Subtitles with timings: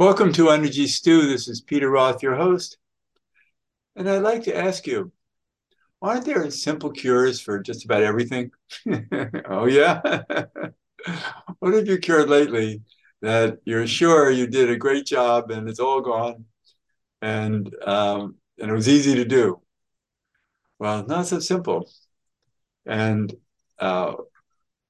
[0.00, 1.28] Welcome to Energy Stew.
[1.28, 2.78] This is Peter Roth, your host.
[3.94, 5.12] And I'd like to ask you
[6.00, 8.50] aren't there simple cures for just about everything?
[9.50, 10.00] oh, yeah.
[11.58, 12.80] what have you cured lately
[13.20, 16.46] that you're sure you did a great job and it's all gone
[17.20, 19.60] and, um, and it was easy to do?
[20.78, 21.90] Well, not so simple.
[22.86, 23.34] And,
[23.78, 24.14] uh,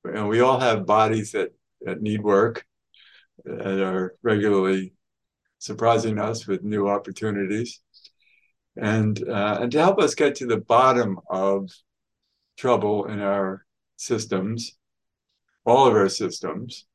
[0.04, 2.64] and we all have bodies that, that need work
[3.44, 4.92] that are regularly
[5.60, 7.80] surprising us with new opportunities.
[8.76, 11.70] And, uh, and to help us get to the bottom of
[12.56, 13.64] trouble in our
[13.96, 14.76] systems,
[15.64, 16.86] all of our systems,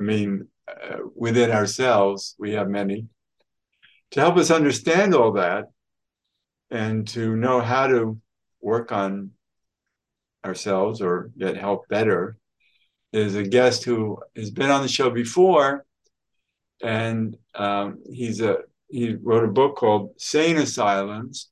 [0.00, 3.08] I mean, uh, within ourselves, we have many,
[4.12, 5.64] to help us understand all that
[6.70, 8.20] and to know how to
[8.60, 9.32] work on
[10.44, 12.36] ourselves or get help better
[13.12, 15.84] is a guest who has been on the show before
[16.82, 21.50] and um, he's a he wrote a book called Sane Asylums.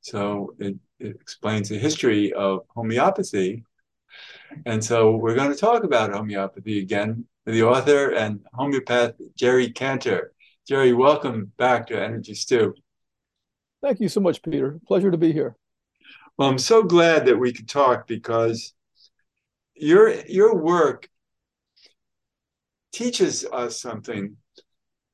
[0.00, 3.64] So it, it explains the history of homeopathy.
[4.64, 9.70] And so we're going to talk about homeopathy again with the author and homeopath Jerry
[9.70, 10.32] Kantor.
[10.66, 12.74] Jerry, welcome back to Energy Stew.
[13.82, 14.80] Thank you so much, Peter.
[14.86, 15.56] Pleasure to be here.
[16.38, 18.72] Well, I'm so glad that we could talk because
[19.74, 21.08] your your work
[22.94, 24.36] teaches us something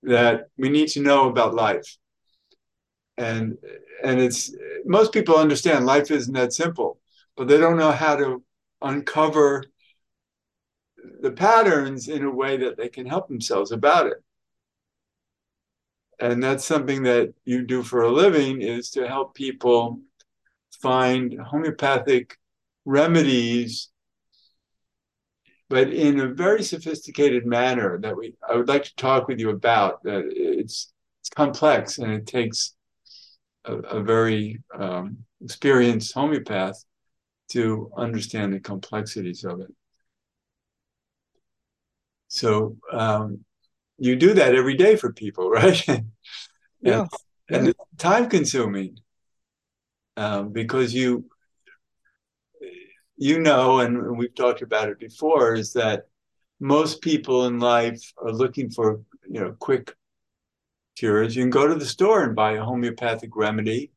[0.02, 1.96] that we need to know about life.
[3.16, 3.58] And
[4.02, 6.98] and it's most people understand life isn't that simple,
[7.36, 8.42] but they don't know how to
[8.80, 9.64] uncover
[11.20, 14.22] the patterns in a way that they can help themselves about it.
[16.18, 20.00] And that's something that you do for a living is to help people
[20.82, 22.38] find homeopathic
[22.84, 23.89] remedies
[25.70, 29.50] but in a very sophisticated manner that we I would like to talk with you
[29.50, 30.02] about.
[30.02, 32.74] That it's it's complex and it takes
[33.64, 36.84] a, a very um, experienced homeopath
[37.52, 39.72] to understand the complexities of it.
[42.26, 43.44] So um,
[43.96, 45.86] you do that every day for people, right?
[46.80, 47.06] yeah.
[47.48, 48.98] And, it's time consuming
[50.16, 51.26] um, because you
[53.20, 56.04] you know, and we've talked about it before, is that
[56.58, 59.94] most people in life are looking for, you know, quick
[60.96, 61.36] cures.
[61.36, 63.92] You can go to the store and buy a homeopathic remedy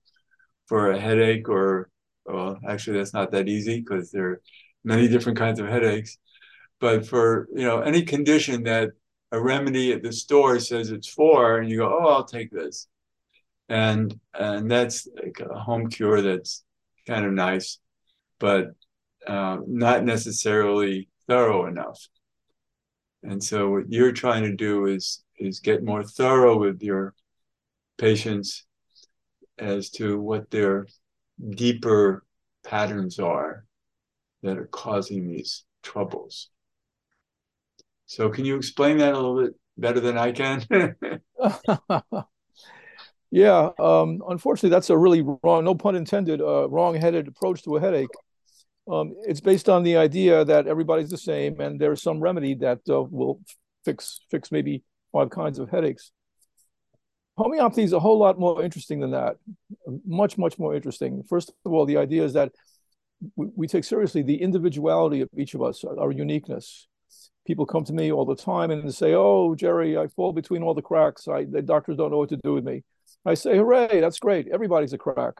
[0.67, 1.89] for a headache or,
[2.25, 4.41] well, actually, that's not that easy because there are
[4.83, 6.17] many different kinds of headaches.
[6.81, 8.89] But for, you know, any condition that
[9.31, 12.87] a remedy at the store says it's for, and you go, oh, I'll take this.
[13.69, 16.65] And and that's like a home cure that's
[17.07, 17.79] kind of nice.
[18.37, 18.75] But
[19.27, 22.07] uh, not necessarily thorough enough.
[23.23, 27.13] And so what you're trying to do is is get more thorough with your
[27.97, 28.65] patients
[29.57, 30.87] as to what their
[31.49, 32.23] deeper
[32.63, 33.65] patterns are
[34.41, 36.49] that are causing these troubles.
[38.05, 40.63] So can you explain that a little bit better than I can?
[43.31, 47.79] yeah, um, unfortunately, that's a really wrong, no pun intended, uh, wrong-headed approach to a
[47.79, 48.09] headache
[48.91, 52.79] um, it's based on the idea that everybody's the same and there's some remedy that
[52.89, 53.39] uh, will
[53.85, 56.11] fix fix maybe five kinds of headaches.
[57.37, 59.37] Homeopathy is a whole lot more interesting than that,
[60.05, 61.23] much much more interesting.
[61.27, 62.51] First of all, the idea is that
[63.35, 66.87] we, we take seriously the individuality of each of us, our, our uniqueness.
[67.45, 70.73] People come to me all the time and say, "Oh, Jerry, I fall between all
[70.73, 71.27] the cracks.
[71.27, 72.83] I, the doctors don't know what to do with me."
[73.25, 73.99] I say, "Hooray!
[73.99, 74.47] That's great.
[74.49, 75.35] Everybody's a crack."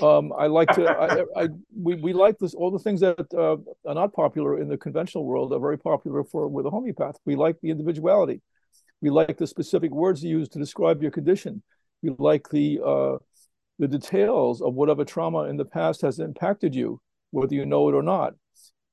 [0.00, 0.88] Um, I like to.
[1.36, 2.54] I, I, we we like this.
[2.54, 3.56] All the things that uh,
[3.88, 7.16] are not popular in the conventional world are very popular for with a homeopath.
[7.26, 8.40] We like the individuality.
[9.00, 11.62] We like the specific words you use to describe your condition.
[12.02, 13.18] We like the uh,
[13.78, 17.00] the details of whatever trauma in the past has impacted you,
[17.30, 18.34] whether you know it or not.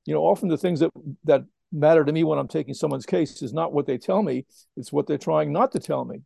[0.04, 0.90] You know, often the things that
[1.24, 4.44] that matter to me when I'm taking someone's case is not what they tell me;
[4.76, 6.22] it's what they're trying not to tell me,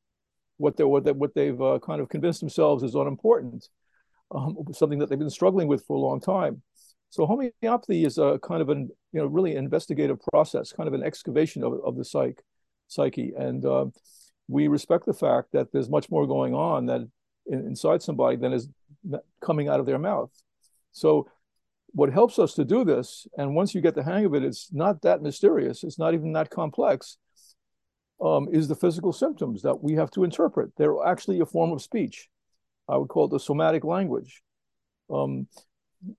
[0.57, 3.69] what they what they what they've uh, kind of convinced themselves is unimportant
[4.35, 6.63] um, something that they've been struggling with for a long time.
[7.11, 11.05] So homeopathy is a kind of an you know really investigative process, kind of an
[11.05, 12.43] excavation of, of the psyche,
[12.89, 13.87] psyche, and uh,
[14.49, 17.03] we respect the fact that there's much more going on that
[17.47, 18.69] in, inside somebody than is
[19.41, 20.31] coming out of their mouth.
[20.93, 21.29] So
[21.93, 24.73] what helps us to do this, and once you get the hang of it, it's
[24.73, 25.85] not that mysterious.
[25.85, 27.19] It's not even that complex.
[28.21, 30.71] Um, is the physical symptoms that we have to interpret.
[30.77, 32.29] They're actually a form of speech.
[32.89, 34.43] I would call it the somatic language.
[35.11, 35.47] Um,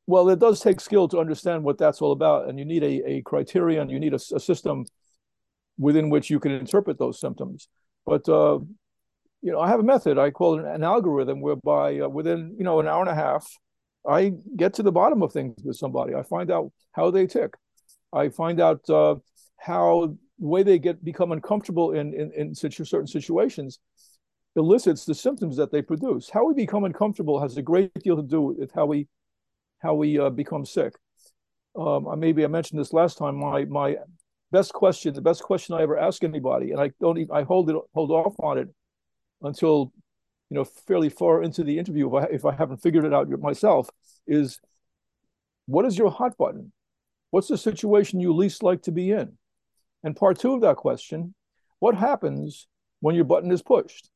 [0.08, 3.10] well, it does take skill to understand what that's all about, and you need a,
[3.10, 4.86] a criterion, you need a, a system
[5.78, 7.68] within which you can interpret those symptoms.
[8.06, 8.60] But uh,
[9.42, 10.18] you know, I have a method.
[10.18, 13.48] I call it an algorithm whereby uh, within you know an hour and a half,
[14.08, 16.16] I get to the bottom of things with somebody.
[16.16, 17.54] I find out how they tick.
[18.14, 19.16] I find out uh,
[19.58, 23.80] how the way they get become uncomfortable in in, in situ- certain situations
[24.56, 26.30] elicits the symptoms that they produce.
[26.30, 29.08] How we become uncomfortable has a great deal to do with how we
[29.80, 30.94] how we uh, become sick.
[31.78, 33.36] Um, maybe I mentioned this last time.
[33.38, 33.98] My my
[34.52, 37.70] best question, the best question I ever ask anybody, and I don't even, I hold
[37.70, 38.70] it hold off on it
[39.42, 39.92] until
[40.50, 43.30] you know fairly far into the interview if I, if I haven't figured it out
[43.40, 43.90] myself
[44.28, 44.60] is
[45.66, 46.72] what is your hot button
[47.32, 49.38] what's the situation you least like to be in
[50.04, 51.34] and part two of that question
[51.80, 52.68] what happens
[53.00, 54.10] when your button is pushed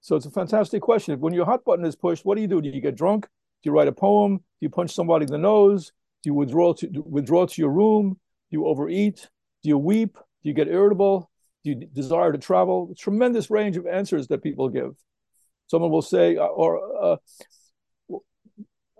[0.00, 2.60] so it's a fantastic question when your hot button is pushed what do you do
[2.60, 5.38] do you get drunk do you write a poem do you punch somebody in the
[5.38, 5.92] nose
[6.22, 8.18] do you withdraw to withdraw to your room
[8.50, 9.28] do you overeat
[9.62, 11.30] do you weep do you get irritable
[11.62, 12.94] do you desire to travel?
[12.96, 14.92] Tremendous range of answers that people give.
[15.66, 18.16] Someone will say, uh, or, uh,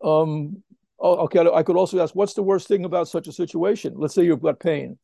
[0.04, 0.62] um,
[0.98, 3.94] oh, okay, I could also ask, what's the worst thing about such a situation?
[3.96, 4.98] Let's say you've got pain.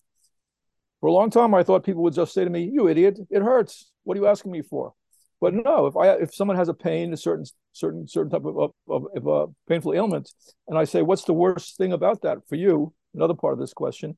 [1.00, 3.18] For a long time, I thought people would just say to me, "You idiot!
[3.30, 3.90] It hurts.
[4.04, 4.94] What are you asking me for?"
[5.40, 8.72] But no, if I if someone has a pain, a certain certain certain type of,
[8.88, 10.32] of, of a painful ailment,
[10.68, 13.72] and I say, "What's the worst thing about that for you?" Another part of this
[13.72, 14.16] question,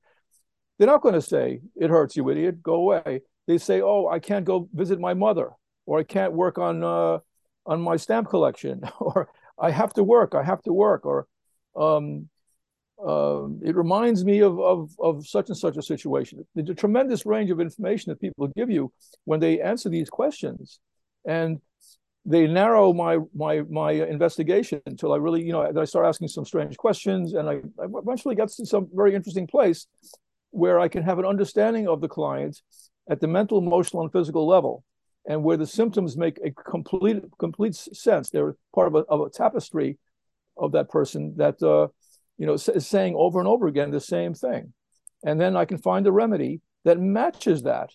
[0.78, 3.22] they're not going to say, it hurts, you idiot, go away.
[3.46, 5.50] They say, oh, I can't go visit my mother,
[5.86, 7.18] or I can't work on, uh,
[7.66, 9.28] on my stamp collection, or
[9.58, 11.26] I have to work, I have to work, or
[11.76, 12.28] um,
[13.04, 16.44] uh, it reminds me of, of, of such and such a situation.
[16.54, 18.92] There's a tremendous range of information that people give you
[19.24, 20.80] when they answer these questions.
[21.26, 21.60] And
[22.24, 26.44] they narrow my my my investigation until I really, you know, I start asking some
[26.44, 29.86] strange questions, and I, I eventually get to some very interesting place
[30.50, 32.60] where I can have an understanding of the client
[33.08, 34.84] at the mental, emotional, and physical level,
[35.26, 38.28] and where the symptoms make a complete complete sense.
[38.28, 39.98] They're part of a, of a tapestry
[40.58, 41.88] of that person that uh,
[42.36, 44.74] you know is saying over and over again the same thing,
[45.24, 47.90] and then I can find a remedy that matches that.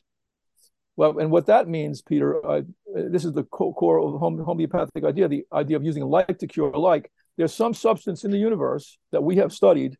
[0.95, 2.62] Well, and what that means, Peter, uh,
[2.94, 7.12] this is the core of homeopathic idea: the idea of using like to cure like.
[7.36, 9.98] There's some substance in the universe that we have studied,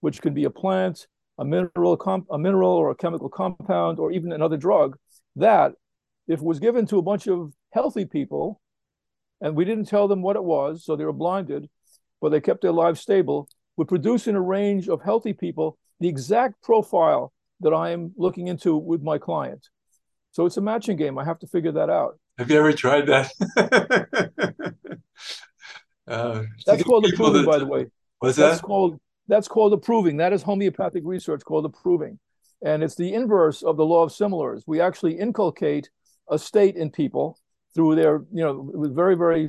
[0.00, 1.06] which can be a plant,
[1.38, 4.98] a mineral, comp- a mineral or a chemical compound or even another drug
[5.36, 5.72] that,
[6.28, 8.60] if it was given to a bunch of healthy people,
[9.40, 11.68] and we didn't tell them what it was, so they were blinded,
[12.20, 13.48] but they kept their lives stable,
[13.78, 18.48] would produce in a range of healthy people the exact profile that I am looking
[18.48, 19.68] into with my client.
[20.36, 21.18] So it's a matching game.
[21.18, 22.18] I have to figure that out.
[22.36, 23.32] Have you ever tried that?
[26.06, 27.86] uh, That's called the proving, that, by the way.
[28.18, 28.66] What's That's that?
[28.66, 30.18] called that's called approving.
[30.18, 32.18] That is homeopathic research called approving.
[32.62, 34.62] And it's the inverse of the law of similars.
[34.66, 35.88] We actually inculcate
[36.30, 37.38] a state in people
[37.74, 39.48] through their, you know, with very, very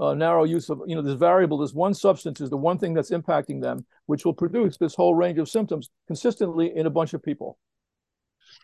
[0.00, 2.94] uh, narrow use of, you know, this variable, this one substance is the one thing
[2.94, 7.12] that's impacting them, which will produce this whole range of symptoms consistently in a bunch
[7.12, 7.58] of people.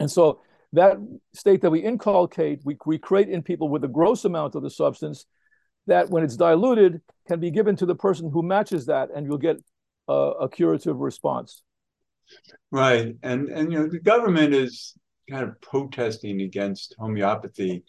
[0.00, 0.40] And so
[0.74, 0.96] that
[1.32, 4.70] state that we inculcate, we, we create in people with a gross amount of the
[4.70, 5.24] substance
[5.86, 9.38] that when it's diluted can be given to the person who matches that and you'll
[9.38, 9.56] get
[10.08, 11.62] a, a curative response.
[12.70, 14.94] Right, and and you know the government is
[15.30, 17.84] kind of protesting against homeopathy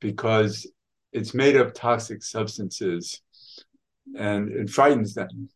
[0.00, 0.70] because
[1.12, 3.22] it's made of toxic substances,
[4.16, 5.48] and it frightens them.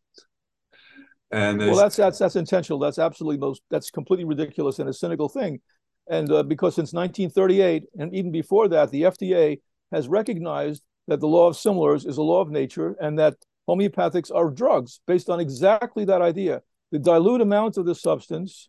[1.31, 2.79] And well, that's that's that's intentional.
[2.79, 3.61] That's absolutely most.
[3.71, 5.61] That's completely ridiculous and a cynical thing.
[6.09, 9.61] And uh, because since 1938 and even before that, the FDA
[9.93, 13.37] has recognized that the law of similars is a law of nature, and that
[13.69, 16.63] homeopathics are drugs based on exactly that idea.
[16.93, 18.69] The dilute amount of the substance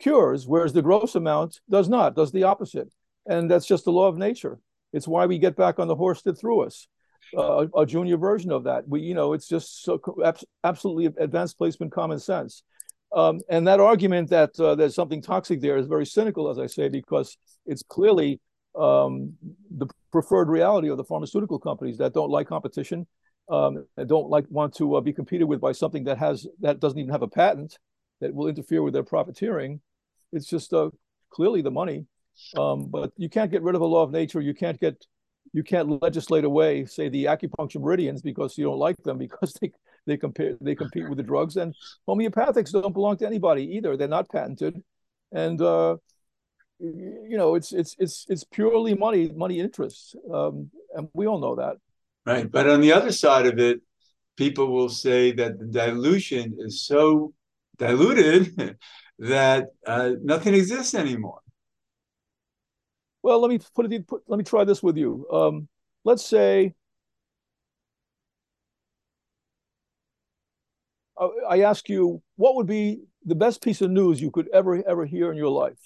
[0.00, 2.92] cures, whereas the gross amount does not, does the opposite.
[3.26, 4.58] And that's just the law of nature.
[4.92, 6.86] It's why we get back on the horse that threw us.
[7.36, 8.86] Uh, a junior version of that.
[8.86, 10.00] We, you know, it's just so
[10.62, 12.62] absolutely advanced placement common sense.
[13.14, 16.66] Um, and that argument that uh, there's something toxic there is very cynical, as I
[16.66, 18.40] say, because it's clearly
[18.78, 19.34] um,
[19.70, 23.06] the preferred reality of the pharmaceutical companies that don't like competition
[23.48, 26.80] um, and don't like want to uh, be competed with by something that has that
[26.80, 27.78] doesn't even have a patent
[28.20, 29.80] that will interfere with their profiteering.
[30.32, 30.90] It's just uh,
[31.30, 32.06] clearly the money.
[32.56, 34.40] Um, but you can't get rid of a law of nature.
[34.40, 35.04] You can't get
[35.52, 39.70] you can't legislate away, say, the acupuncture meridians because you don't like them because they
[40.06, 41.56] they compare they compete with the drugs.
[41.56, 41.74] And
[42.08, 43.96] homeopathics don't belong to anybody either.
[43.96, 44.82] They're not patented,
[45.32, 45.96] and uh,
[46.78, 51.56] you know it's it's it's it's purely money money interests, um, and we all know
[51.56, 51.76] that.
[52.26, 52.50] Right.
[52.50, 53.80] But on the other side of it,
[54.36, 57.34] people will say that the dilution is so
[57.78, 58.78] diluted
[59.18, 61.40] that uh, nothing exists anymore.
[63.22, 64.06] well, let me put it.
[64.06, 65.26] Put, let me try this with you.
[65.32, 65.68] Um,
[66.04, 66.74] let's say
[71.24, 74.82] Uh, I ask you, what would be the best piece of news you could ever
[74.86, 75.78] ever hear in your life?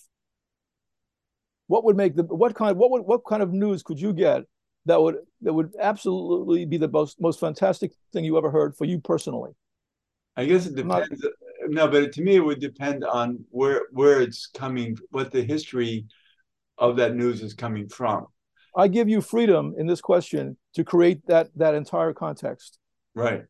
[1.67, 4.45] What would make the what kind what would what kind of news could you get
[4.87, 8.85] that would that would absolutely be the most most fantastic thing you ever heard for
[8.85, 9.53] you personally?
[10.37, 11.23] I guess it depends.
[11.23, 11.33] Not,
[11.69, 16.07] no, but to me, it would depend on where where it's coming, what the history
[16.79, 18.27] of that news is coming from.
[18.77, 22.79] I give you freedom in this question to create that that entire context.
[23.15, 23.43] Right.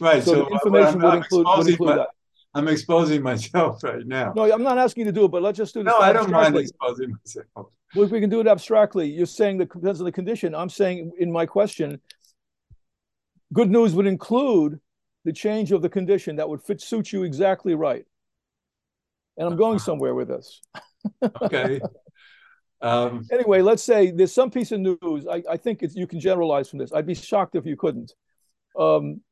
[0.00, 0.22] Right.
[0.22, 2.08] So, so information would, include, would include my, that.
[2.54, 4.32] I'm exposing myself right now.
[4.34, 5.92] No, I'm not asking you to do it, but let's just do this.
[5.92, 7.72] No, I don't mind exposing myself.
[7.94, 9.08] Well, if we can do it abstractly.
[9.08, 10.54] You're saying that depends on the condition.
[10.54, 12.00] I'm saying in my question,
[13.52, 14.80] good news would include
[15.24, 18.04] the change of the condition that would fit suit you exactly right.
[19.36, 20.60] And I'm going somewhere with this.
[21.42, 21.80] okay.
[22.80, 25.26] Um, anyway, let's say there's some piece of news.
[25.30, 26.92] I, I think you can generalize from this.
[26.92, 28.12] I'd be shocked if you couldn't.
[28.78, 29.22] Um,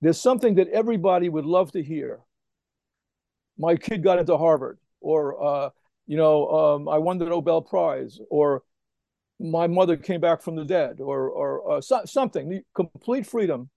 [0.00, 2.20] there's something that everybody would love to hear.
[3.58, 5.70] My kid got into Harvard, or uh,
[6.06, 8.62] you know, um, I won the Nobel Prize, or
[9.40, 12.62] my mother came back from the dead, or or uh, so, something.
[12.74, 13.68] Complete freedom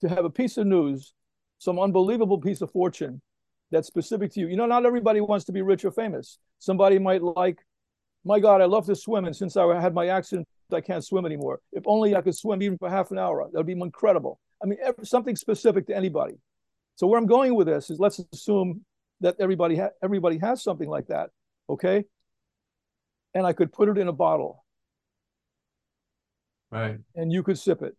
[0.00, 1.14] to have a piece of news,
[1.58, 3.20] some unbelievable piece of fortune
[3.70, 4.48] that's specific to you.
[4.48, 6.38] You know, not everybody wants to be rich or famous.
[6.58, 7.58] Somebody might like,
[8.24, 11.26] my God, I love to swim, and since I had my accident, I can't swim
[11.26, 11.60] anymore.
[11.72, 14.40] If only I could swim even for half an hour, that would be incredible.
[14.62, 16.34] I mean, something specific to anybody.
[16.96, 18.84] So where I'm going with this is let's assume
[19.20, 21.30] that everybody ha- everybody has something like that,
[21.68, 22.04] okay?
[23.34, 24.64] And I could put it in a bottle.
[26.70, 26.98] Right.
[27.14, 27.96] And you could sip it.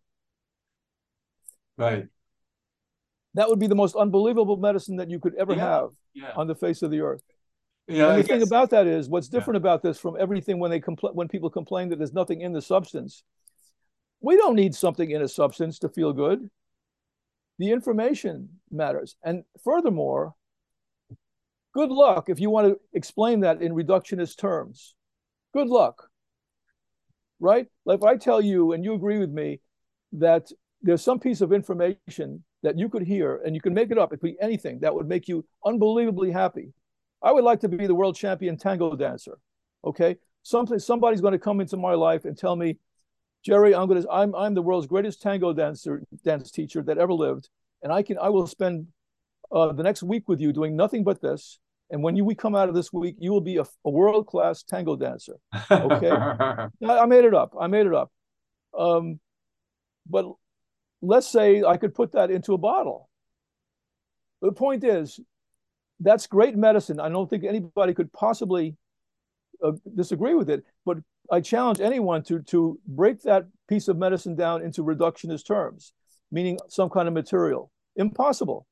[1.76, 2.06] Right.
[3.34, 5.60] That would be the most unbelievable medicine that you could ever yeah.
[5.60, 6.32] have yeah.
[6.36, 7.22] on the face of the earth.
[7.88, 9.70] Yeah, and the thing about that is, what's different yeah.
[9.70, 12.62] about this from everything when they compl- when people complain that there's nothing in the
[12.62, 13.24] substance
[14.22, 16.48] we don't need something in a substance to feel good.
[17.58, 19.16] The information matters.
[19.22, 20.34] And furthermore,
[21.74, 24.94] good luck if you want to explain that in reductionist terms.
[25.52, 26.08] Good luck.
[27.40, 27.66] Right?
[27.84, 29.60] Like if I tell you and you agree with me
[30.12, 30.50] that
[30.80, 34.12] there's some piece of information that you could hear and you can make it up,
[34.12, 36.72] it could be anything that would make you unbelievably happy.
[37.22, 39.38] I would like to be the world champion tango dancer.
[39.84, 40.16] Okay.
[40.44, 42.78] Something somebody's going to come into my life and tell me
[43.44, 47.48] Jerry, I'm gonna I'm I'm the world's greatest tango dancer dance teacher that ever lived,
[47.82, 48.86] and I can I will spend
[49.50, 51.58] uh, the next week with you doing nothing but this.
[51.90, 54.26] And when you we come out of this week, you will be a, a world
[54.26, 55.34] class tango dancer.
[55.70, 57.52] Okay, I, I, made it up.
[57.60, 58.10] I made it up.
[58.78, 59.20] Um,
[60.08, 60.24] but
[61.02, 63.10] let's say I could put that into a bottle.
[64.40, 65.20] The point is,
[66.00, 66.98] that's great medicine.
[66.98, 68.76] I don't think anybody could possibly
[69.62, 70.64] uh, disagree with it.
[70.86, 70.98] But
[71.30, 75.92] I challenge anyone to to break that piece of medicine down into reductionist terms,
[76.30, 77.70] meaning some kind of material.
[77.96, 78.66] Impossible,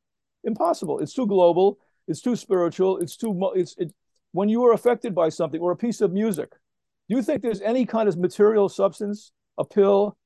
[0.44, 0.98] impossible.
[1.00, 1.78] It's too global.
[2.08, 2.98] It's too spiritual.
[2.98, 3.52] It's too.
[3.54, 3.92] It's it.
[4.32, 6.50] When you are affected by something or a piece of music,
[7.08, 10.16] do you think there's any kind of material substance, a pill,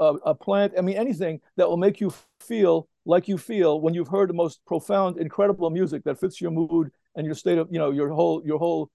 [0.00, 0.72] a, a plant?
[0.78, 4.34] I mean, anything that will make you feel like you feel when you've heard the
[4.34, 8.10] most profound, incredible music that fits your mood and your state of, you know, your
[8.10, 8.90] whole your whole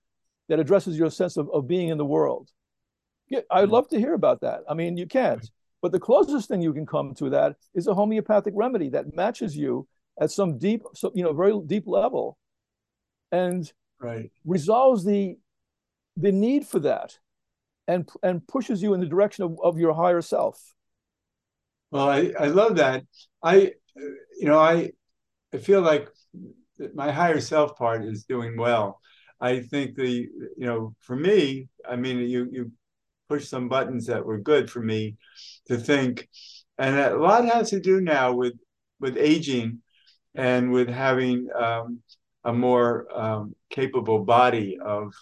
[0.52, 2.50] that addresses your sense of, of being in the world.
[3.30, 3.72] Yeah, I'd mm-hmm.
[3.72, 4.64] love to hear about that.
[4.70, 5.50] I mean, you can't.
[5.82, 9.56] But the closest thing you can come to that is a homeopathic remedy that matches
[9.56, 9.88] you
[10.20, 12.38] at some deep, so, you know, very deep level,
[13.32, 14.30] and right.
[14.44, 15.38] resolves the
[16.18, 17.18] the need for that,
[17.88, 20.62] and and pushes you in the direction of, of your higher self.
[21.92, 23.06] Well, I, I love that.
[23.42, 24.92] I, you know, I
[25.54, 26.10] I feel like
[26.94, 29.00] my higher self part is doing well.
[29.42, 32.72] I think the you know for me, I mean you you
[33.28, 35.16] push some buttons that were good for me
[35.66, 36.30] to think,
[36.78, 38.54] and a lot has to do now with
[39.00, 39.80] with aging
[40.36, 42.00] and with having um,
[42.44, 45.14] a more um, capable body of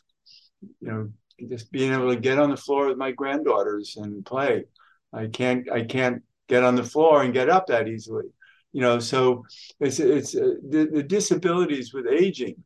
[0.81, 1.09] you know
[1.47, 4.65] just being able to get on the floor with my granddaughters and play.
[5.13, 8.25] I can't I can't get on the floor and get up that easily.
[8.73, 9.45] You know, so
[9.79, 12.61] it's it's uh, the, the disabilities with aging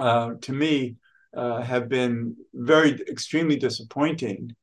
[0.00, 0.96] uh, to me
[1.36, 4.54] uh, have been very extremely disappointing.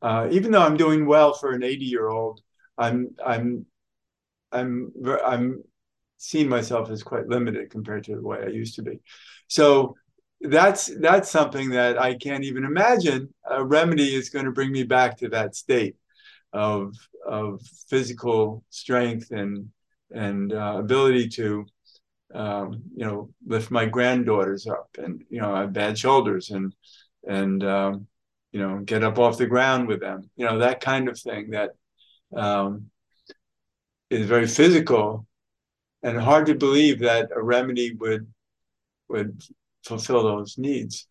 [0.00, 2.40] Uh, even though I'm doing well for an 80 year old,
[2.78, 3.66] I'm I'm
[4.52, 4.92] I'm
[5.24, 5.62] I'm
[6.18, 9.00] seeing myself as quite limited compared to the way I used to be.
[9.48, 9.96] So
[10.40, 13.32] that's that's something that I can't even imagine.
[13.50, 15.96] A remedy is going to bring me back to that state
[16.52, 16.94] of
[17.26, 19.68] of physical strength and
[20.10, 21.66] and uh, ability to
[22.34, 26.74] um, you know, lift my granddaughters up, and you know, I have bad shoulders, and
[27.26, 28.06] and um,
[28.52, 31.50] you know, get up off the ground with them, you know, that kind of thing
[31.50, 31.70] that
[32.36, 32.90] um,
[34.10, 35.26] is very physical
[36.04, 38.26] and hard to believe that a remedy would
[39.08, 39.42] would
[39.84, 41.06] fulfill those needs.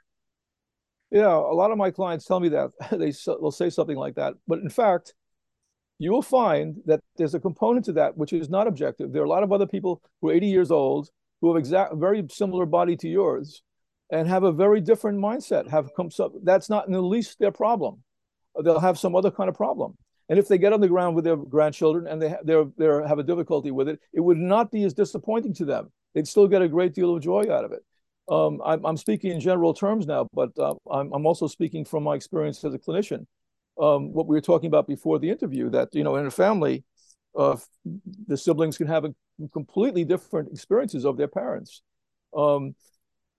[1.11, 4.35] Yeah, a lot of my clients tell me that they will say something like that,
[4.47, 5.13] but in fact,
[6.03, 9.11] you will find that there's a component to that which is not objective.
[9.11, 11.09] There are a lot of other people who are 80 years old
[11.41, 13.63] who have exact very similar body to yours
[14.11, 15.69] and have a very different mindset.
[15.69, 18.03] Have come so that's not in the least their problem.
[18.63, 19.97] They'll have some other kind of problem.
[20.29, 23.19] And if they get on the ground with their grandchildren and they they they have
[23.19, 25.91] a difficulty with it, it would not be as disappointing to them.
[26.13, 27.83] They'd still get a great deal of joy out of it.
[28.29, 32.03] Um, I'm, I'm, speaking in general terms now, but uh, I'm, I'm, also speaking from
[32.03, 33.25] my experience as a clinician.
[33.81, 36.83] Um, what we were talking about before the interview, that you know, in a family,
[37.37, 37.57] uh,
[38.27, 39.13] the siblings can have a
[39.51, 41.81] completely different experiences of their parents.
[42.35, 42.75] Um,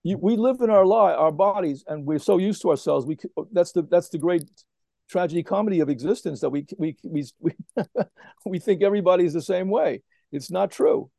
[0.03, 3.05] you, we live in our life, our bodies, and we're so used to ourselves.
[3.05, 3.17] We
[3.51, 4.43] that's the that's the great
[5.09, 7.51] tragedy comedy of existence that we we we we,
[8.45, 10.03] we think everybody's the same way.
[10.31, 11.09] It's not true.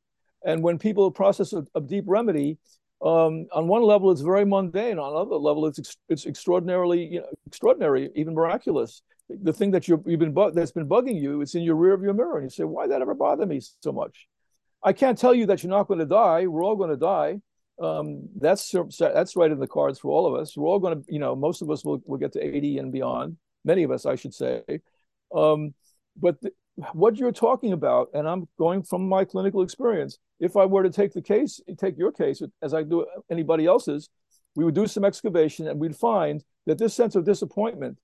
[0.44, 2.58] And when people process a, a deep remedy,
[3.02, 4.98] um, on one level it's very mundane.
[4.98, 9.02] On another level, it's ex- it's extraordinarily you know, extraordinary, even miraculous.
[9.28, 11.96] The thing that you have been bu- that's been bugging you, it's in your rear
[11.96, 14.28] view mirror, and you say, "Why that ever bother me so much?"
[14.82, 16.46] I can't tell you that you're not going to die.
[16.46, 17.40] We're all going to die.
[17.82, 20.56] Um, that's that's right in the cards for all of us.
[20.56, 22.92] We're all going to, you know, most of us will, will get to 80 and
[22.92, 24.62] beyond many of us, I should say.
[25.34, 25.74] Um,
[26.16, 26.36] but
[26.92, 30.90] what you're talking about, and I'm going from my clinical experience, if I were to
[30.90, 34.10] take the case, take your case as I do anybody else's,
[34.54, 37.98] we would do some excavation and we'd find that this sense of disappointment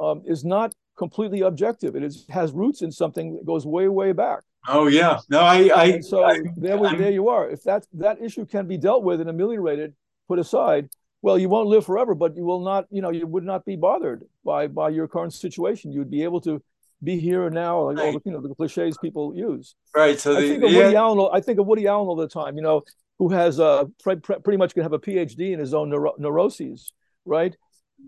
[0.00, 1.96] um, is not completely objective.
[1.96, 4.42] It is, has roots in something that goes way, way back.
[4.68, 6.00] Oh yeah, no, I, I.
[6.00, 7.50] So I, there, we, there you are.
[7.50, 9.92] If that that issue can be dealt with and ameliorated,
[10.28, 10.88] put aside,
[11.20, 13.74] well, you won't live forever, but you will not, you know, you would not be
[13.74, 15.90] bothered by by your current situation.
[15.90, 16.62] You'd be able to
[17.02, 19.74] be here and now, like all the you know the cliches people use.
[19.94, 20.18] Right.
[20.18, 20.96] So I the, think of Woody.
[20.96, 21.30] Allen.
[21.32, 22.56] I think of Woody Allen all the time.
[22.56, 22.82] You know,
[23.18, 26.14] who has uh pre- pre- pretty much can have a PhD in his own neuro-
[26.18, 26.92] neuroses.
[27.24, 27.56] Right.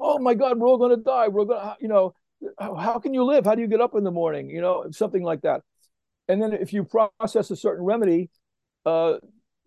[0.01, 1.29] Oh my God, we're all going to die.
[1.29, 2.15] We're going to, you know,
[2.59, 3.45] how can you live?
[3.45, 4.51] How do you get up in the morning?
[4.51, 5.63] You know, something like that.
[6.29, 8.31] And then if you process a certain remedy,
[8.85, 9.15] uh,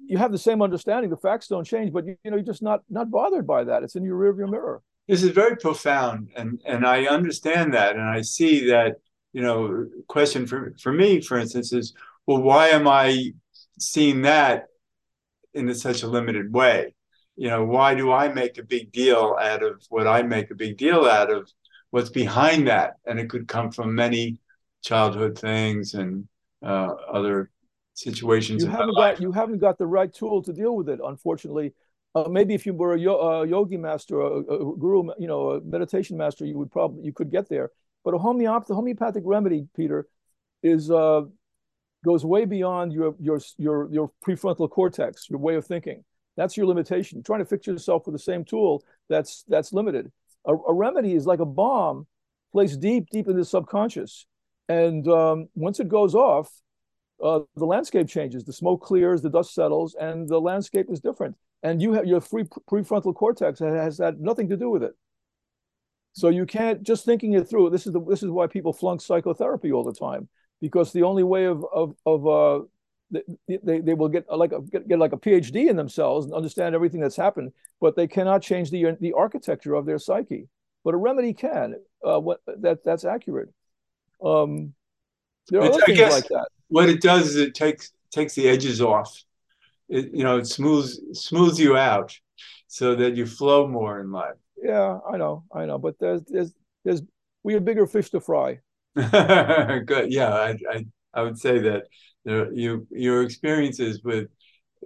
[0.05, 1.09] you have the same understanding.
[1.09, 3.83] The facts don't change, but you, you know you're just not not bothered by that.
[3.83, 4.81] It's in your rearview mirror.
[5.07, 8.97] This is very profound, and and I understand that, and I see that.
[9.37, 11.93] You know, question for for me, for instance, is
[12.25, 13.33] well, why am I
[13.77, 14.65] seeing that
[15.53, 16.95] in such a limited way?
[17.35, 20.55] You know, why do I make a big deal out of what I make a
[20.55, 21.51] big deal out of?
[21.91, 22.93] What's behind that?
[23.05, 24.39] And it could come from many
[24.83, 26.27] childhood things and
[26.63, 27.51] uh, other
[27.93, 28.63] situations.
[28.63, 31.75] You haven't got you haven't got the right tool to deal with it, unfortunately.
[32.15, 35.51] Uh, maybe if you were a, yo- a yogi master, a, a, guru, you know,
[35.51, 37.69] a meditation master, you would probably you could get there.
[38.07, 40.07] But a homeopathic homeopathic remedy, Peter,
[40.63, 41.23] is uh,
[42.05, 46.05] goes way beyond your your your your prefrontal cortex, your way of thinking.
[46.37, 47.21] That's your limitation.
[47.21, 50.09] trying to fix yourself with the same tool that's that's limited.
[50.45, 52.07] A, a remedy is like a bomb
[52.53, 54.25] placed deep, deep in the subconscious,
[54.69, 56.49] and um, once it goes off,
[57.21, 58.45] uh, the landscape changes.
[58.45, 61.35] The smoke clears, the dust settles, and the landscape is different.
[61.61, 64.95] And you have your free prefrontal cortex has had nothing to do with it.
[66.17, 67.69] So you can't just thinking it through.
[67.69, 70.27] This is the this is why people flunk psychotherapy all the time
[70.61, 72.65] because the only way of of of uh,
[73.11, 76.33] they, they, they will get like a, get, get like a PhD in themselves and
[76.33, 80.47] understand everything that's happened, but they cannot change the the architecture of their psyche.
[80.83, 81.75] But a remedy can.
[82.03, 83.49] Uh, what that that's accurate.
[84.23, 84.73] Um,
[85.49, 88.81] there are other things like that what it does is it takes takes the edges
[88.81, 89.23] off.
[89.89, 92.17] It you know it smooths smooths you out
[92.67, 94.35] so that you flow more in life.
[94.61, 96.53] Yeah, I know, I know, but there's there's
[96.83, 97.01] there's
[97.43, 98.59] we have bigger fish to fry.
[98.95, 101.83] Good, yeah, I, I I would say that
[102.25, 104.29] there, you your experiences with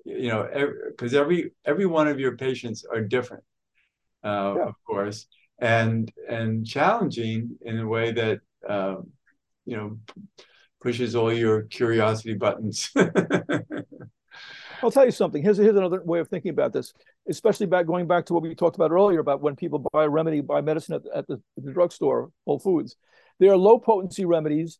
[0.06, 0.48] you know
[0.90, 3.44] because every, every every one of your patients are different,
[4.24, 4.64] uh, yeah.
[4.64, 5.28] of course,
[5.60, 9.10] and and challenging in a way that um,
[9.66, 9.98] you know
[10.82, 12.92] pushes all your curiosity buttons.
[14.84, 15.44] I'll tell you something.
[15.44, 16.94] Here's, here's another way of thinking about this,
[17.30, 20.10] especially back going back to what we talked about earlier about when people buy a
[20.10, 22.96] remedy, buy medicine at, at the, the drugstore, Whole Foods.
[23.40, 24.80] There are low potency remedies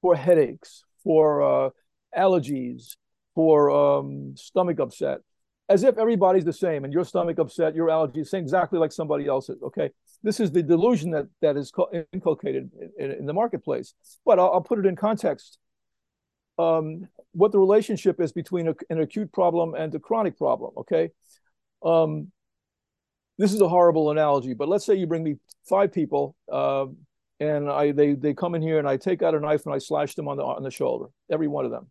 [0.00, 1.70] for headaches, for uh,
[2.16, 2.96] allergies,
[3.34, 5.18] for um, stomach upset,
[5.68, 9.26] as if everybody's the same and your stomach upset, your allergies, same exactly like somebody
[9.26, 9.62] else's.
[9.62, 9.90] Okay,
[10.22, 11.72] this is the delusion that that is
[12.12, 13.94] inculcated in, in the marketplace.
[14.24, 15.58] But I'll, I'll, put it in context.
[16.58, 20.72] Um, what the relationship is between a, an acute problem and a chronic problem.
[20.78, 21.10] Okay,
[21.84, 22.32] um,
[23.38, 25.36] this is a horrible analogy, but let's say you bring me
[25.68, 26.86] five people, uh,
[27.40, 29.78] and I they they come in here and I take out a knife and I
[29.78, 31.90] slash them on the on the shoulder, every one of them.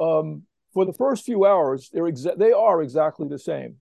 [0.00, 3.76] Um, for the first few hours, they're exa- they are exactly the same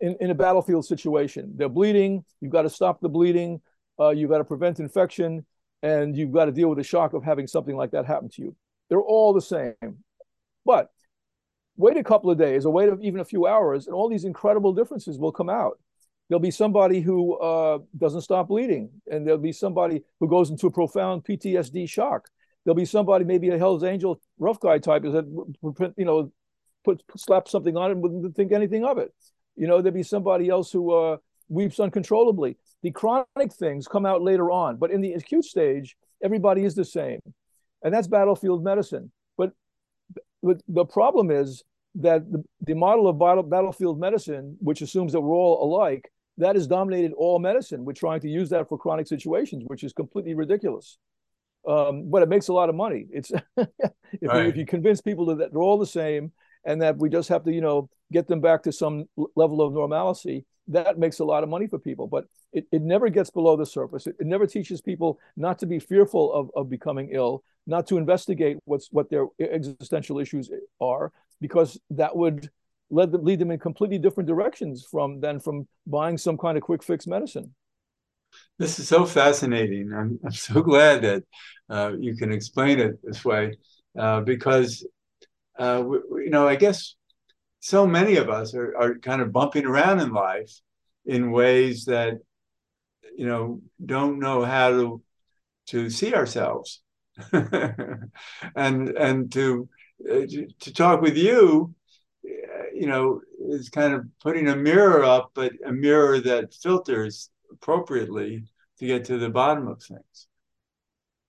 [0.00, 1.52] in, in a battlefield situation.
[1.56, 2.24] They're bleeding.
[2.40, 3.60] You've got to stop the bleeding.
[3.98, 5.44] Uh, you've got to prevent infection,
[5.82, 8.42] and you've got to deal with the shock of having something like that happen to
[8.42, 8.56] you.
[8.90, 9.74] They're all the same.
[10.66, 10.90] But
[11.76, 14.74] wait a couple of days or wait even a few hours, and all these incredible
[14.74, 15.78] differences will come out.
[16.28, 20.68] There'll be somebody who uh, doesn't stop bleeding, and there'll be somebody who goes into
[20.68, 22.28] a profound PTSD shock.
[22.64, 26.30] There'll be somebody, maybe a Hell's Angel rough guy type, that you know,
[26.84, 29.12] put, slap something on it and wouldn't think anything of it.
[29.56, 31.16] You know, there'll be somebody else who uh,
[31.48, 32.56] weeps uncontrollably.
[32.82, 36.84] The chronic things come out later on, but in the acute stage, everybody is the
[36.84, 37.20] same,
[37.82, 39.10] and that's battlefield medicine.
[39.36, 39.52] But,
[40.42, 41.64] but the problem is
[41.96, 46.56] that the, the model of battle, battlefield medicine, which assumes that we're all alike, that
[46.56, 47.84] has dominated all medicine.
[47.84, 50.98] We're trying to use that for chronic situations, which is completely ridiculous.
[51.68, 53.06] Um, but it makes a lot of money.
[53.10, 53.68] It's if,
[54.22, 54.44] right.
[54.44, 56.32] you, if, you, convince people that they're all the same
[56.64, 59.04] and that we just have to, you know, get them back to some
[59.36, 62.06] level of normalcy, that makes a lot of money for people.
[62.06, 64.06] But it, it never gets below the surface.
[64.06, 67.98] It, it never teaches people not to be fearful of, of becoming ill, not to
[67.98, 72.50] investigate what's what their existential issues are, because that would
[72.90, 76.62] lead them, lead them in completely different directions from than from buying some kind of
[76.62, 77.54] quick fix medicine.
[78.58, 79.92] This is so fascinating.
[79.92, 81.24] I'm, I'm so glad that
[81.68, 83.54] uh, you can explain it this way
[83.98, 84.86] uh, because,
[85.58, 86.94] uh, we, you know, I guess
[87.60, 90.52] so many of us are, are kind of bumping around in life
[91.06, 92.18] in ways that,
[93.16, 95.02] you know, don't know how to
[95.66, 96.80] to see ourselves
[98.56, 99.68] and and to
[100.10, 100.26] uh,
[100.60, 101.74] to talk with you
[102.74, 108.44] you know is kind of putting a mirror up but a mirror that filters appropriately
[108.78, 110.28] to get to the bottom of things.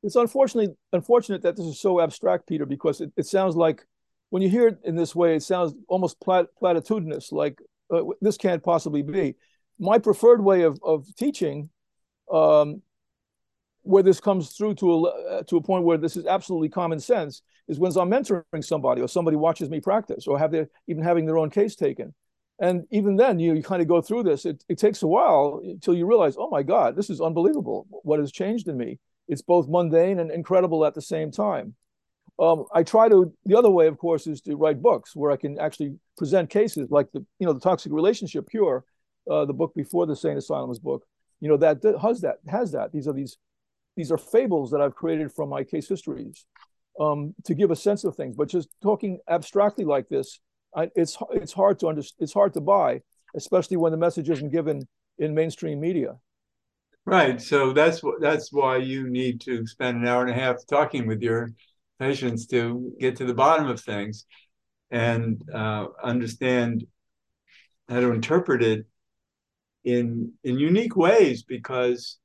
[0.04, 3.86] It's unfortunately unfortunate that this is so abstract peter because it, it sounds like
[4.30, 7.60] when you hear it in this way it sounds almost plat- platitudinous like
[7.92, 9.36] uh, this can't possibly be.
[9.80, 11.70] My preferred way of, of teaching
[12.32, 12.82] um,
[13.84, 17.00] where this comes through to a uh, to a point where this is absolutely common
[17.00, 21.04] sense is when I'm mentoring somebody or somebody watches me practice or have their even
[21.04, 22.14] having their own case taken.
[22.60, 24.46] And even then, you, you kind of go through this.
[24.46, 27.88] It, it takes a while until you realize, oh my God, this is unbelievable.
[27.90, 29.00] What has changed in me?
[29.28, 31.74] It's both mundane and incredible at the same time.
[32.38, 33.34] Um, I try to.
[33.46, 36.90] The other way, of course, is to write books where I can actually present cases
[36.92, 38.84] like the you know the toxic relationship cure,
[39.30, 41.04] uh, the book before the Sane Asylum's book.
[41.40, 42.92] You know that has that has that.
[42.92, 43.38] These are these
[43.96, 46.46] these are fables that I've created from my case histories
[47.00, 48.36] um, to give a sense of things.
[48.36, 50.40] But just talking abstractly like this,
[50.76, 52.24] I, it's it's hard to understand.
[52.24, 53.02] It's hard to buy,
[53.36, 56.18] especially when the message isn't given in mainstream media.
[57.06, 57.42] Right.
[57.42, 61.22] So that's that's why you need to spend an hour and a half talking with
[61.22, 61.50] your
[62.00, 64.26] patients to get to the bottom of things
[64.92, 66.86] and uh, understand
[67.90, 68.86] how to interpret it
[69.84, 72.18] in in unique ways because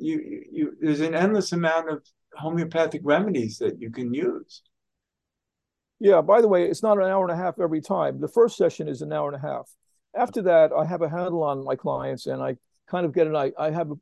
[0.00, 2.02] you, you there's an endless amount of
[2.34, 4.62] homeopathic remedies that you can use.
[6.00, 8.20] Yeah, by the way, it's not an hour and a half every time.
[8.20, 9.70] The first session is an hour and a half.
[10.14, 12.56] After that, I have a handle on my clients and I
[12.88, 13.94] kind of get an I, I have a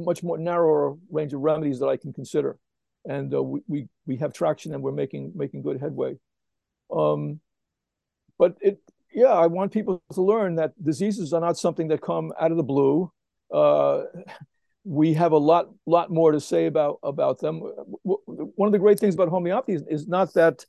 [0.00, 2.58] much more narrower range of remedies that I can consider.
[3.06, 6.16] And uh, we, we we have traction and we're making making good headway.
[6.90, 7.40] Um,
[8.38, 8.80] but it
[9.12, 12.56] yeah, I want people to learn that diseases are not something that come out of
[12.56, 13.12] the blue.
[13.52, 14.04] Uh,
[14.84, 17.60] we have a lot lot more to say about about them.
[18.02, 20.64] One of the great things about homeopathy is, is not that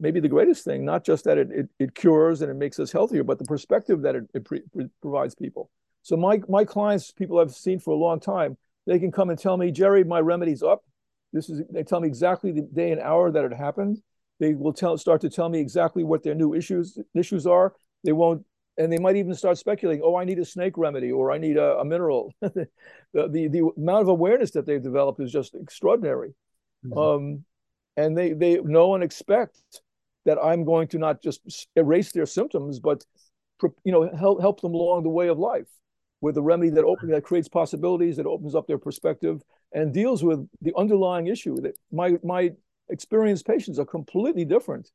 [0.00, 2.90] maybe the greatest thing, not just that it, it, it, cures and it makes us
[2.90, 4.62] healthier, but the perspective that it, it pre-
[5.02, 5.70] provides people.
[6.02, 8.56] So my my clients, people I've seen for a long time,
[8.86, 10.82] they can come and tell me, Jerry, my remedy's up.
[11.32, 14.02] This is they tell me exactly the day and hour that it happened.
[14.40, 17.74] They will tell start to tell me exactly what their new issues issues are.
[18.02, 18.44] They won't
[18.78, 21.56] and they might even start speculating oh i need a snake remedy or i need
[21.56, 22.68] a, a mineral the,
[23.12, 26.34] the, the amount of awareness that they've developed is just extraordinary
[26.84, 26.98] mm-hmm.
[26.98, 27.44] um,
[27.96, 29.58] and they they know and expect
[30.24, 33.04] that i'm going to not just erase their symptoms but
[33.84, 35.68] you know help help them along the way of life
[36.20, 40.22] with a remedy that open that creates possibilities that opens up their perspective and deals
[40.22, 42.50] with the underlying issue that my my
[42.88, 44.90] experienced patients are completely different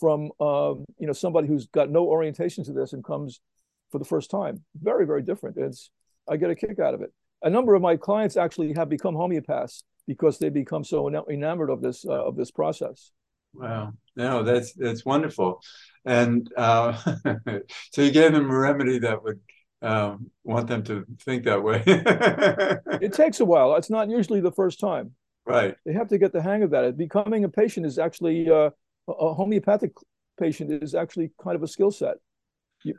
[0.00, 3.40] from uh, you know somebody who's got no orientation to this and comes
[3.92, 4.64] for the first time.
[4.80, 5.56] Very very different.
[5.58, 5.90] It's
[6.28, 7.12] I get a kick out of it.
[7.42, 11.82] A number of my clients actually have become homeopaths because they become so enamored of
[11.82, 13.12] this uh, of this process.
[13.52, 15.60] Wow, no, that's that's wonderful.
[16.04, 16.92] And uh,
[17.92, 19.40] so you gave them a remedy that would
[19.82, 21.82] um, want them to think that way.
[21.86, 23.74] it takes a while.
[23.76, 25.12] It's not usually the first time.
[25.46, 25.74] Right.
[25.84, 26.96] They have to get the hang of that.
[26.96, 28.70] Becoming a patient is actually uh,
[29.12, 29.92] a homeopathic
[30.38, 32.16] patient is actually kind of a skill set,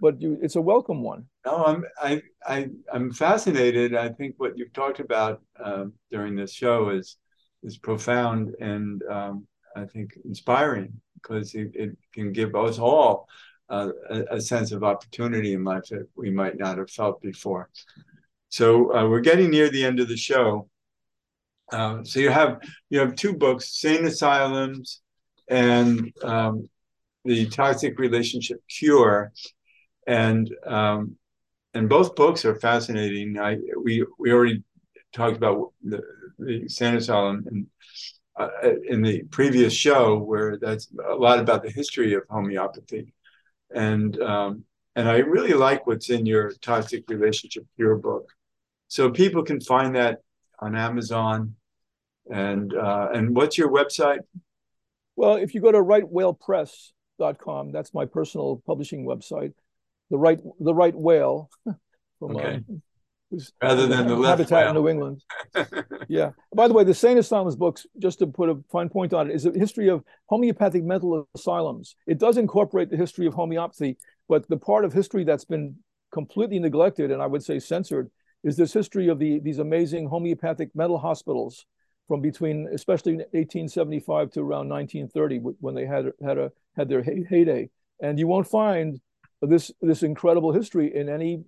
[0.01, 1.25] but you, it's a welcome one.
[1.45, 3.95] No, I'm I I I'm fascinated.
[3.95, 7.17] I think what you've talked about um, during this show is
[7.63, 13.27] is profound and um, I think inspiring because it, it can give us all
[13.69, 17.69] uh, a, a, sense of opportunity in life that we might not have felt before.
[18.49, 20.67] So uh, we're getting near the end of the show.
[21.71, 25.00] Uh, so you have you have two books, Sane Asylums
[25.51, 26.67] and um,
[27.25, 29.31] the Toxic Relationship Cure,
[30.07, 31.17] and um,
[31.75, 33.37] and both books are fascinating.
[33.39, 34.63] I we we already
[35.13, 36.01] talked about the,
[36.39, 37.67] the Asylum and
[38.39, 38.49] uh,
[38.87, 43.13] in the previous show where that's a lot about the history of homeopathy
[43.73, 44.63] and um,
[44.95, 48.29] and I really like what's in your toxic relationship cure book.
[48.87, 50.19] So people can find that
[50.59, 51.55] on Amazon.
[52.29, 54.19] And uh, and what's your website?
[55.21, 59.53] Well, if you go to rightwhalepress.com, that's my personal publishing website.
[60.09, 61.51] The right the right whale
[62.17, 62.63] from okay.
[63.31, 65.23] uh, rather than the left habitat in New England.
[66.07, 66.31] yeah.
[66.55, 69.35] By the way, the Sane Asylums books, just to put a fine point on it,
[69.35, 71.95] is a history of homeopathic mental asylums.
[72.07, 75.75] It does incorporate the history of homeopathy, but the part of history that's been
[76.11, 78.09] completely neglected and I would say censored
[78.43, 81.67] is this history of the these amazing homeopathic mental hospitals
[82.11, 87.69] from between especially 1875 to around 1930 when they had had a had their heyday
[88.01, 88.99] and you won't find
[89.41, 91.41] this this incredible history in any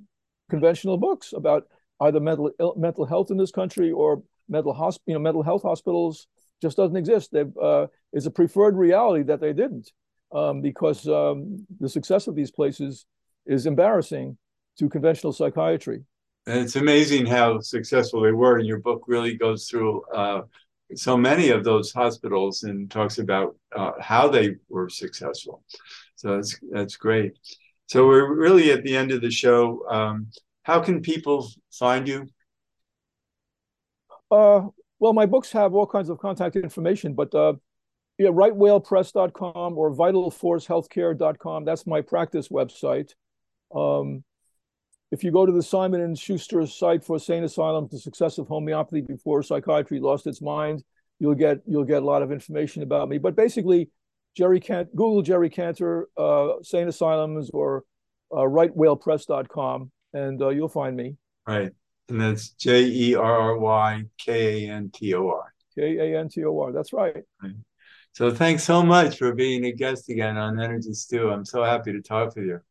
[0.50, 1.68] conventional books about
[2.00, 6.28] either mental mental health in this country or mental hosp- you know mental health hospitals
[6.62, 7.34] just doesn't exist.
[7.34, 9.92] They've uh, is a preferred reality that they didn't
[10.32, 13.06] um, because um, the success of these places
[13.46, 14.38] is embarrassing
[14.80, 16.06] to conventional psychiatry.
[16.46, 18.58] And it's amazing how successful they were.
[18.58, 20.42] And your book really goes through uh,
[20.96, 25.64] so many of those hospitals and talks about uh, how they were successful.
[26.16, 27.38] So that's that's great.
[27.88, 29.88] So we're really at the end of the show.
[29.90, 30.28] Um,
[30.64, 32.28] how can people find you?
[34.32, 34.68] Uh,
[35.00, 37.54] well, my books have all kinds of contact information, but uh,
[38.18, 41.66] yeah, rightwhalepress.com or vitalforcehealthcare.com.
[41.66, 43.12] That's my practice website.
[43.76, 44.24] Um,
[45.14, 48.48] if you go to the Simon and Schuster site for Sane Asylum, the success of
[48.48, 50.84] homeopathy before psychiatry lost its mind,
[51.20, 53.20] you'll get you'll get a lot of information about me.
[53.20, 53.92] But basically,
[54.36, 57.84] Jerry Kant, Google Jerry Kantor, uh, Sane Asylums, or
[58.32, 61.16] uh, rightwhalepress.com, and uh, you'll find me.
[61.48, 61.72] Right.
[62.10, 65.54] And that's J E R R Y K A N T O R.
[65.76, 66.72] K A N T O R.
[66.72, 67.24] That's right.
[67.44, 67.54] right.
[68.14, 71.30] So thanks so much for being a guest again on Energy Stew.
[71.30, 72.62] I'm so happy to talk with you.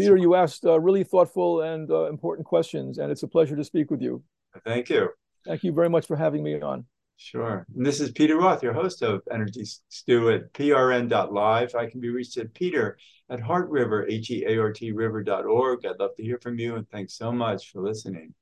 [0.00, 3.64] Peter, you asked uh, really thoughtful and uh, important questions, and it's a pleasure to
[3.64, 4.22] speak with you.
[4.64, 5.10] Thank you.
[5.46, 6.84] Thank you very much for having me on.
[7.16, 7.66] Sure.
[7.76, 11.74] And this is Peter Roth, your host of Energy Stew at prn.live.
[11.74, 12.96] I can be reached at peter
[13.28, 15.84] at heartriver, H-E-A-R-T river.org.
[15.84, 18.32] I'd love to hear from you, and thanks so much for listening.